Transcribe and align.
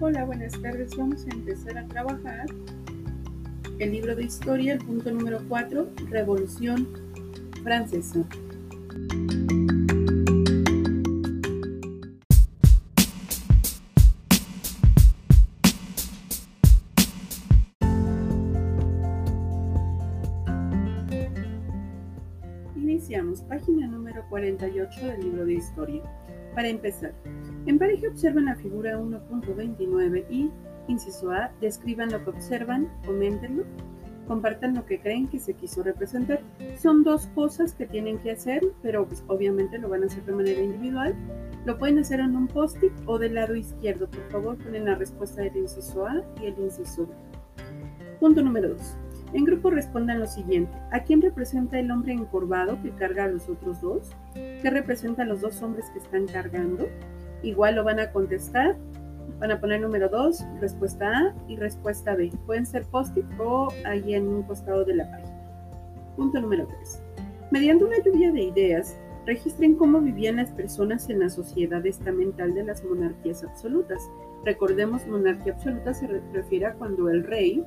Hola, 0.00 0.24
buenas 0.24 0.52
tardes. 0.62 0.96
Vamos 0.96 1.26
a 1.26 1.34
empezar 1.34 1.76
a 1.76 1.84
trabajar 1.88 2.46
el 3.80 3.90
libro 3.90 4.14
de 4.14 4.22
historia, 4.22 4.74
el 4.74 4.78
punto 4.78 5.10
número 5.10 5.40
4, 5.48 5.88
Revolución 6.08 6.86
Francesa. 7.64 8.20
Iniciamos 22.76 23.42
página 23.42 23.88
número 23.88 24.24
48 24.28 25.06
del 25.08 25.20
libro 25.22 25.44
de 25.44 25.54
historia. 25.54 26.02
Para 26.54 26.68
empezar, 26.68 27.14
en 27.66 27.78
pareja 27.78 28.08
observan 28.08 28.46
la 28.46 28.56
figura 28.56 28.98
1.29 28.98 30.24
y, 30.30 30.50
inciso 30.88 31.30
A, 31.30 31.50
describan 31.60 32.10
lo 32.10 32.22
que 32.24 32.30
observan, 32.30 32.88
coméntenlo, 33.04 33.64
compartan 34.26 34.74
lo 34.74 34.84
que 34.84 35.00
creen 35.00 35.26
que 35.28 35.38
se 35.38 35.54
quiso 35.54 35.82
representar. 35.82 36.40
Son 36.76 37.02
dos 37.02 37.26
cosas 37.34 37.74
que 37.74 37.86
tienen 37.86 38.18
que 38.18 38.30
hacer, 38.30 38.62
pero 38.82 39.06
pues, 39.06 39.24
obviamente 39.26 39.78
lo 39.78 39.88
van 39.88 40.02
a 40.02 40.06
hacer 40.06 40.24
de 40.24 40.32
manera 40.32 40.60
individual. 40.60 41.14
Lo 41.64 41.78
pueden 41.78 41.98
hacer 41.98 42.20
en 42.20 42.36
un 42.36 42.46
post-it 42.46 42.92
o 43.06 43.18
del 43.18 43.34
lado 43.34 43.56
izquierdo. 43.56 44.08
Por 44.08 44.30
favor, 44.30 44.58
ponen 44.58 44.84
la 44.84 44.94
respuesta 44.94 45.42
del 45.42 45.56
inciso 45.56 46.06
A 46.06 46.22
y 46.40 46.46
el 46.46 46.58
inciso 46.58 47.06
B. 47.06 47.14
Punto 48.20 48.42
número 48.42 48.68
2. 48.70 48.96
En 49.34 49.44
grupo 49.44 49.70
respondan 49.70 50.20
lo 50.20 50.26
siguiente. 50.26 50.72
¿A 50.90 51.00
quién 51.00 51.20
representa 51.20 51.78
el 51.78 51.90
hombre 51.90 52.12
encorvado 52.12 52.80
que 52.82 52.90
carga 52.90 53.24
a 53.24 53.28
los 53.28 53.48
otros 53.48 53.80
dos? 53.80 54.10
¿Qué 54.34 54.70
representan 54.70 55.28
los 55.28 55.42
dos 55.42 55.60
hombres 55.62 55.90
que 55.90 55.98
están 55.98 56.26
cargando? 56.26 56.88
Igual 57.42 57.76
lo 57.76 57.84
van 57.84 58.00
a 58.00 58.10
contestar. 58.12 58.76
Van 59.38 59.52
a 59.52 59.60
poner 59.60 59.80
número 59.80 60.08
2, 60.08 60.44
respuesta 60.60 61.06
A 61.06 61.34
y 61.48 61.56
respuesta 61.56 62.14
B. 62.14 62.32
Pueden 62.46 62.66
ser 62.66 62.84
post-it 62.86 63.26
o 63.38 63.68
ahí 63.84 64.14
en 64.14 64.26
un 64.26 64.42
costado 64.42 64.84
de 64.84 64.96
la 64.96 65.10
página. 65.10 65.36
Punto 66.16 66.40
número 66.40 66.66
3. 66.66 67.02
Mediante 67.50 67.84
una 67.84 68.02
lluvia 68.04 68.32
de 68.32 68.42
ideas, 68.42 68.98
registren 69.26 69.76
cómo 69.76 70.00
vivían 70.00 70.36
las 70.36 70.50
personas 70.50 71.08
en 71.10 71.20
la 71.20 71.30
sociedad 71.30 71.86
estamental 71.86 72.54
de 72.54 72.64
las 72.64 72.82
monarquías 72.82 73.44
absolutas. 73.44 74.02
Recordemos, 74.44 75.06
monarquía 75.06 75.52
absoluta 75.52 75.94
se 75.94 76.06
refiere 76.32 76.66
a 76.66 76.74
cuando 76.74 77.08
el 77.08 77.24
rey 77.24 77.64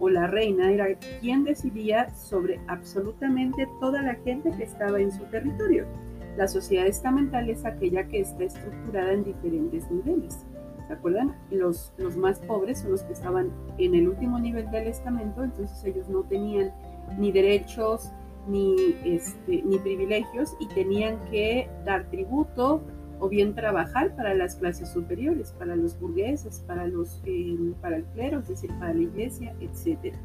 o 0.00 0.08
la 0.08 0.26
reina 0.26 0.72
era 0.72 0.86
quien 1.20 1.44
decidía 1.44 2.10
sobre 2.14 2.60
absolutamente 2.66 3.68
toda 3.78 4.02
la 4.02 4.14
gente 4.16 4.50
que 4.50 4.64
estaba 4.64 4.98
en 4.98 5.12
su 5.12 5.22
territorio. 5.26 5.86
La 6.36 6.48
sociedad 6.48 6.86
estamental 6.86 7.50
es 7.50 7.64
aquella 7.64 8.06
que 8.08 8.20
está 8.20 8.44
estructurada 8.44 9.12
en 9.12 9.24
diferentes 9.24 9.90
niveles. 9.90 10.44
¿Se 10.86 10.92
acuerdan? 10.94 11.34
Los, 11.50 11.92
más 12.16 12.38
pobres 12.40 12.80
son 12.80 12.92
los 12.92 13.02
que 13.02 13.12
estaban 13.12 13.50
en 13.78 13.94
el 13.94 14.08
último 14.08 14.38
nivel 14.38 14.70
del 14.70 14.88
estamento, 14.88 15.44
entonces 15.44 15.84
ellos 15.84 16.08
no 16.08 16.22
tenían 16.22 16.72
ni 17.18 17.32
derechos 17.32 18.10
ni, 18.48 18.74
este, 19.04 19.62
privilegios 19.82 20.56
y 20.58 20.66
tenían 20.68 21.18
que 21.30 21.68
dar 21.84 22.10
tributo, 22.10 22.82
o 23.22 23.28
bien 23.28 23.54
trabajar 23.54 24.16
para 24.16 24.34
las 24.34 24.56
clases 24.56 24.88
superiores, 24.88 25.52
para 25.56 25.76
los 25.76 25.98
burgueses, 25.98 26.58
para, 26.66 26.88
los, 26.88 27.22
eh, 27.24 27.56
para 27.80 27.98
el 27.98 28.04
clero, 28.06 28.40
es 28.40 28.48
decir, 28.48 28.70
para 28.80 28.92
la 28.92 29.02
iglesia, 29.02 29.54
etc. 29.60 30.16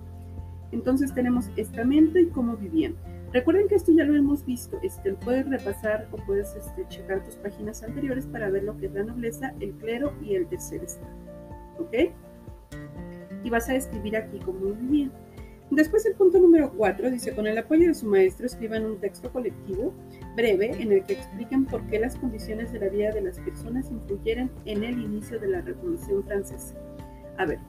Entonces 0.71 1.13
tenemos 1.13 1.51
estamento 1.57 2.17
y 2.17 2.27
cómo 2.29 2.57
vivían. 2.57 2.95
Recuerden 3.33 3.67
que 3.67 3.75
esto 3.75 3.91
ya 3.91 4.05
lo 4.05 4.15
hemos 4.15 4.45
visto, 4.45 4.79
este, 4.81 5.13
puedes 5.13 5.47
repasar 5.49 6.07
o 6.11 6.17
puedes 6.25 6.55
este, 6.55 6.87
checar 6.87 7.23
tus 7.23 7.35
páginas 7.35 7.83
anteriores 7.83 8.25
para 8.25 8.49
ver 8.49 8.63
lo 8.63 8.77
que 8.77 8.85
es 8.85 8.93
la 8.93 9.03
nobleza, 9.03 9.53
el 9.59 9.71
clero 9.73 10.13
y 10.21 10.35
el 10.35 10.47
tercer 10.47 10.83
estado. 10.83 11.11
¿Ok? 11.77 11.93
Y 13.43 13.49
vas 13.49 13.67
a 13.69 13.75
escribir 13.75 14.15
aquí 14.15 14.39
cómo 14.39 14.71
vivían. 14.73 15.11
Después 15.69 16.05
el 16.05 16.13
punto 16.13 16.39
número 16.39 16.71
4 16.71 17.11
dice, 17.11 17.35
con 17.35 17.45
el 17.45 17.57
apoyo 17.57 17.87
de 17.87 17.93
su 17.93 18.05
maestro 18.05 18.45
escriban 18.45 18.85
un 18.85 18.99
texto 18.99 19.29
colectivo 19.33 19.93
breve 20.37 20.71
en 20.81 20.93
el 20.93 21.03
que 21.03 21.13
expliquen 21.13 21.65
por 21.65 21.85
qué 21.87 21.99
las 21.99 22.15
condiciones 22.15 22.71
de 22.71 22.79
la 22.79 22.87
vida 22.87 23.11
de 23.11 23.21
las 23.21 23.37
personas 23.39 23.91
influyeron 23.91 24.49
en 24.63 24.85
el 24.85 24.97
inicio 24.97 25.37
de 25.39 25.49
la 25.49 25.61
Revolución 25.61 26.23
Francesa. 26.23 26.73
A 27.37 27.45
ver, 27.45 27.59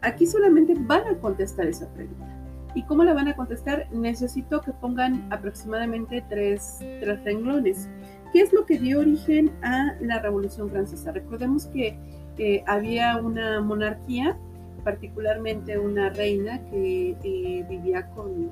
aquí 0.00 0.26
solamente 0.26 0.74
van 0.78 1.08
a 1.08 1.18
contestar 1.18 1.66
esa 1.66 1.92
pregunta. 1.92 2.39
¿Y 2.74 2.82
cómo 2.84 3.04
la 3.04 3.14
van 3.14 3.28
a 3.28 3.36
contestar? 3.36 3.88
Necesito 3.92 4.60
que 4.60 4.72
pongan 4.72 5.26
aproximadamente 5.32 6.24
tres, 6.28 6.78
tres 6.78 7.24
renglones. 7.24 7.88
¿Qué 8.32 8.40
es 8.40 8.52
lo 8.52 8.64
que 8.64 8.78
dio 8.78 9.00
origen 9.00 9.50
a 9.62 9.96
la 10.00 10.20
Revolución 10.20 10.70
Francesa? 10.70 11.10
Recordemos 11.10 11.66
que 11.66 11.98
eh, 12.38 12.62
había 12.66 13.16
una 13.18 13.60
monarquía 13.60 14.36
particularmente 14.80 15.78
una 15.78 16.10
reina 16.10 16.60
que 16.70 17.16
eh, 17.22 17.66
vivía 17.68 18.08
con 18.10 18.50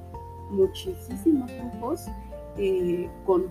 muchísimos 0.50 1.50
lujos, 1.62 2.06
eh, 2.56 3.08
con 3.24 3.46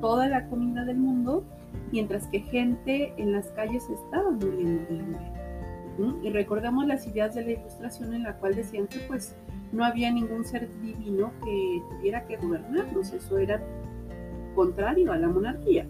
toda 0.00 0.28
la 0.28 0.46
comida 0.48 0.84
del 0.84 0.98
mundo, 0.98 1.44
mientras 1.92 2.26
que 2.26 2.40
gente 2.40 3.12
en 3.16 3.32
las 3.32 3.48
calles 3.48 3.88
estaba 3.88 4.30
muriendo 4.30 4.84
de 4.92 5.00
hambre. 5.00 5.32
Y 6.22 6.30
recordamos 6.30 6.86
las 6.86 7.06
ideas 7.08 7.34
de 7.34 7.42
la 7.42 7.50
ilustración 7.52 8.14
en 8.14 8.22
la 8.22 8.34
cual 8.34 8.54
decían 8.54 8.86
que 8.86 9.00
pues 9.00 9.34
no 9.72 9.84
había 9.84 10.10
ningún 10.10 10.44
ser 10.44 10.68
divino 10.80 11.32
que 11.44 11.82
tuviera 11.90 12.26
que 12.26 12.36
gobernarnos, 12.36 13.12
eso 13.12 13.38
era 13.38 13.62
contrario 14.54 15.12
a 15.12 15.16
la 15.16 15.28
monarquía, 15.28 15.86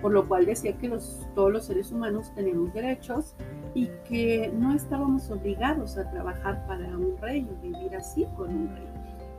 por 0.00 0.12
lo 0.12 0.26
cual 0.26 0.46
decía 0.46 0.76
que 0.78 0.88
los, 0.88 1.26
todos 1.34 1.52
los 1.52 1.66
seres 1.66 1.90
humanos 1.92 2.32
tenemos 2.34 2.72
derechos 2.72 3.34
y 3.74 3.88
que 4.08 4.50
no 4.56 4.74
estábamos 4.74 5.30
obligados 5.30 5.98
a 5.98 6.10
trabajar 6.10 6.66
para 6.66 6.86
un 6.96 7.16
rey 7.20 7.46
o 7.50 7.62
vivir 7.62 7.94
así 7.96 8.26
con 8.36 8.50
un 8.50 8.68
rey. 8.74 8.86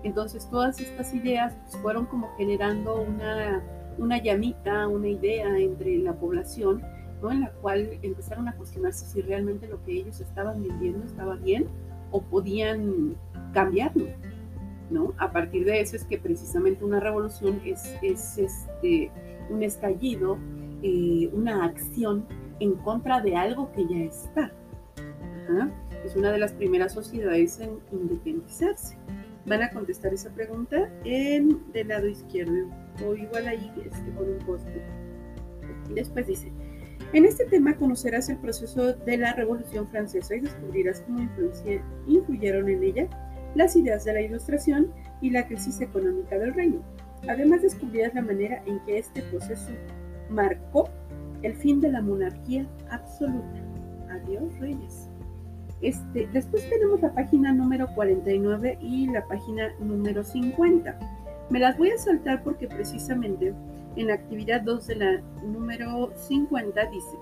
Entonces 0.04 0.48
todas 0.50 0.80
estas 0.80 1.14
ideas 1.14 1.56
pues, 1.64 1.78
fueron 1.82 2.06
como 2.06 2.30
generando 2.38 3.02
una, 3.02 3.62
una 3.98 4.22
llamita, 4.22 4.88
una 4.88 5.08
idea 5.08 5.58
entre 5.58 5.98
la 5.98 6.14
población, 6.14 6.82
en 7.30 7.42
la 7.42 7.52
cual 7.62 8.00
empezaron 8.02 8.48
a 8.48 8.56
cuestionarse 8.56 9.06
si 9.06 9.22
realmente 9.22 9.68
lo 9.68 9.84
que 9.84 9.92
ellos 9.92 10.22
estaban 10.22 10.64
viviendo 10.64 11.06
estaba 11.06 11.36
bien 11.36 11.68
o 12.12 12.22
podían 12.22 13.16
cambiarlo. 13.54 14.06
¿no? 14.90 15.14
A 15.18 15.32
partir 15.32 15.66
de 15.66 15.82
eso 15.82 15.96
es 15.96 16.04
que 16.04 16.18
precisamente 16.18 16.84
una 16.84 17.00
revolución 17.00 17.62
es, 17.66 17.96
es 18.02 18.38
este, 18.38 19.12
un 19.50 19.64
estallido, 19.64 20.38
eh, 20.82 21.30
una 21.34 21.66
acción 21.66 22.26
en 22.60 22.74
contra 22.76 23.22
de 23.22 23.36
algo 23.36 23.72
que 23.72 23.86
ya 23.88 23.98
está. 23.98 24.52
Es 26.06 26.16
una 26.16 26.32
de 26.32 26.38
las 26.38 26.54
primeras 26.54 26.94
sociedades 26.94 27.60
en 27.60 27.80
independizarse. 27.92 28.98
Van 29.46 29.64
a 29.64 29.72
contestar 29.72 30.14
esa 30.14 30.30
pregunta 30.30 30.92
en 31.04 31.72
del 31.72 31.88
lado 31.88 32.08
izquierdo 32.08 32.70
o 33.06 33.16
igual 33.16 33.48
ahí 33.48 33.72
este, 33.84 34.12
con 34.12 34.30
un 34.30 34.38
poste. 34.46 34.82
Después 35.94 36.28
dice, 36.28 36.52
en 37.14 37.26
este 37.26 37.46
tema 37.46 37.76
conocerás 37.76 38.30
el 38.30 38.38
proceso 38.38 38.94
de 38.94 39.18
la 39.18 39.34
Revolución 39.34 39.88
Francesa 39.88 40.36
y 40.36 40.42
descubrirás 40.42 41.02
cómo 41.02 41.28
influyeron 42.08 42.70
en 42.70 42.84
ella 42.84 43.08
las 43.56 43.76
ideas 43.76 44.06
de 44.06 44.14
la 44.14 44.22
Ilustración 44.22 44.92
y 45.22 45.32
la 45.32 45.48
crisis 45.48 45.82
económica 45.82 46.38
del 46.38 46.54
reino. 46.54 46.82
Además 47.28 47.62
descubrirás 47.62 48.14
la 48.14 48.22
manera 48.22 48.62
en 48.66 48.80
que 48.86 49.00
este 49.00 49.22
proceso 49.24 49.72
marcó 50.30 50.90
el 51.42 51.56
fin 51.56 51.82
de 51.82 51.92
la 51.92 52.02
monarquía 52.02 52.68
absoluta. 52.90 53.60
Adiós, 54.10 54.58
reyes. 54.60 55.10
Este, 55.82 56.28
después 56.34 56.70
tenemos 56.70 57.02
la 57.02 57.14
página 57.14 57.54
número 57.54 57.88
49 57.96 58.78
y 58.82 59.08
la 59.08 59.26
página 59.28 59.70
número 59.80 60.24
50. 60.24 61.00
Me 61.50 61.60
las 61.60 61.78
voy 61.78 61.90
a 61.90 61.98
saltar 61.98 62.44
porque 62.44 62.68
precisamente 62.68 63.54
en 64.00 64.08
la 64.08 64.14
actividad 64.14 64.62
2 64.62 64.88
de 64.88 64.96
la 64.96 65.22
número 65.44 66.12
50 66.16 66.86
dice, 66.86 67.18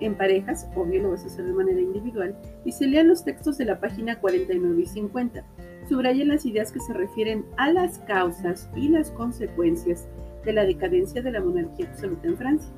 en 0.00 0.14
parejas, 0.16 0.68
obvio 0.76 1.02
lo 1.02 1.10
vas 1.10 1.24
a 1.24 1.26
hacer 1.26 1.44
de 1.44 1.52
manera 1.52 1.80
individual, 1.80 2.36
y 2.64 2.72
se 2.72 2.86
lean 2.86 3.08
los 3.08 3.24
textos 3.24 3.58
de 3.58 3.64
la 3.64 3.80
página 3.80 4.18
49 4.20 4.82
y 4.82 4.86
50. 4.86 5.44
Subrayen 5.88 6.28
las 6.28 6.46
ideas 6.46 6.70
que 6.70 6.80
se 6.80 6.92
refieren 6.92 7.44
a 7.56 7.72
las 7.72 7.98
causas 8.00 8.70
y 8.76 8.88
las 8.88 9.10
consecuencias 9.10 10.08
de 10.44 10.52
la 10.52 10.64
decadencia 10.64 11.22
de 11.22 11.32
la 11.32 11.40
monarquía 11.40 11.88
absoluta 11.88 12.28
en 12.28 12.36
Francia 12.36 12.72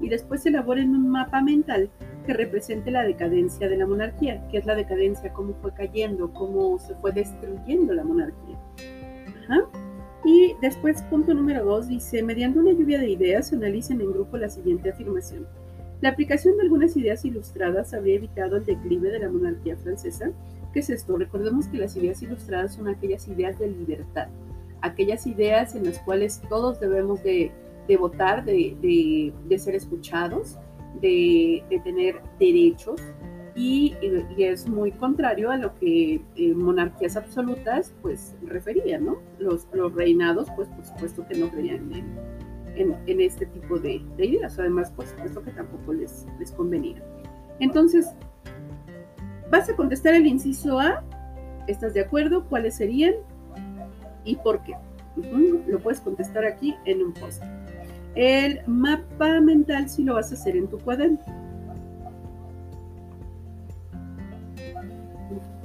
y 0.00 0.08
después 0.08 0.44
elaboren 0.46 0.90
un 0.90 1.08
mapa 1.08 1.42
mental 1.42 1.90
que 2.26 2.34
represente 2.34 2.90
la 2.90 3.02
decadencia 3.02 3.68
de 3.68 3.76
la 3.76 3.86
monarquía. 3.86 4.46
¿Qué 4.50 4.58
es 4.58 4.66
la 4.66 4.74
decadencia? 4.74 5.32
¿Cómo 5.32 5.54
fue 5.54 5.72
cayendo? 5.72 6.32
¿Cómo 6.32 6.78
se 6.78 6.94
fue 6.96 7.12
destruyendo 7.12 7.94
la 7.94 8.04
monarquía? 8.04 8.58
Y 10.24 10.54
después, 10.60 11.02
punto 11.02 11.34
número 11.34 11.64
dos, 11.64 11.88
dice, 11.88 12.22
mediante 12.22 12.58
una 12.58 12.72
lluvia 12.72 12.98
de 12.98 13.10
ideas, 13.10 13.52
analicen 13.52 14.00
en 14.00 14.12
grupo 14.12 14.36
la 14.36 14.48
siguiente 14.48 14.90
afirmación. 14.90 15.46
La 16.00 16.10
aplicación 16.10 16.56
de 16.56 16.62
algunas 16.62 16.96
ideas 16.96 17.24
ilustradas 17.24 17.94
habría 17.94 18.16
evitado 18.16 18.56
el 18.56 18.64
declive 18.64 19.10
de 19.10 19.20
la 19.20 19.30
monarquía 19.30 19.76
francesa. 19.76 20.30
¿Qué 20.72 20.80
es 20.80 20.90
esto? 20.90 21.16
Recordemos 21.16 21.68
que 21.68 21.78
las 21.78 21.96
ideas 21.96 22.22
ilustradas 22.22 22.74
son 22.74 22.88
aquellas 22.88 23.28
ideas 23.28 23.58
de 23.58 23.68
libertad, 23.68 24.28
aquellas 24.82 25.26
ideas 25.26 25.74
en 25.74 25.84
las 25.84 25.98
cuales 26.00 26.42
todos 26.48 26.80
debemos 26.80 27.22
de 27.22 27.50
de 27.86 27.96
votar, 27.96 28.44
de, 28.44 29.32
ser 29.58 29.74
escuchados, 29.74 30.56
de, 31.00 31.62
tener 31.84 32.20
derechos, 32.38 33.00
y, 33.56 33.96
es 34.36 34.68
muy 34.68 34.92
contrario 34.92 35.50
a 35.50 35.56
lo 35.56 35.74
que 35.76 36.20
eh, 36.36 36.54
monarquías 36.54 37.16
absolutas 37.16 37.94
pues 38.02 38.36
referían, 38.42 39.06
¿no? 39.06 39.16
Los, 39.38 39.66
los 39.72 39.94
reinados 39.94 40.48
pues 40.54 40.68
por 40.68 40.84
supuesto 40.84 41.26
que 41.26 41.38
no 41.38 41.48
creían 41.48 41.90
en, 42.76 42.94
en, 43.06 43.20
este 43.20 43.46
tipo 43.46 43.78
de, 43.78 44.02
de, 44.18 44.26
ideas, 44.26 44.58
además 44.58 44.90
por 44.90 45.06
supuesto 45.06 45.42
que 45.42 45.52
tampoco 45.52 45.94
les, 45.94 46.26
les 46.38 46.52
convenía. 46.52 47.02
Entonces, 47.58 48.06
vas 49.50 49.70
a 49.70 49.74
contestar 49.74 50.12
el 50.12 50.26
inciso 50.26 50.78
A, 50.78 51.02
¿estás 51.66 51.94
de 51.94 52.00
acuerdo? 52.00 52.44
¿Cuáles 52.44 52.76
serían? 52.76 53.14
¿Y 54.24 54.36
por 54.36 54.62
qué? 54.64 54.74
Lo 55.66 55.78
puedes 55.78 56.00
contestar 56.00 56.44
aquí 56.44 56.76
en 56.84 57.02
un 57.02 57.14
post. 57.14 57.42
El 58.14 58.60
mapa 58.66 59.40
mental 59.40 59.88
sí 59.88 60.04
lo 60.04 60.14
vas 60.14 60.30
a 60.32 60.34
hacer 60.34 60.56
en 60.56 60.68
tu 60.68 60.78
cuaderno. 60.78 61.45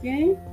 嗯。 0.04 0.51